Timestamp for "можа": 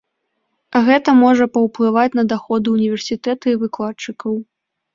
1.23-1.45